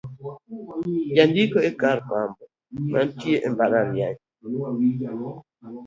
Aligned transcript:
jandiko 1.15 1.57
e 1.69 1.71
kar 1.79 1.97
jofwambo 2.05 2.43
manitie 2.91 3.37
e 3.47 3.49
mbalariany 3.53 4.17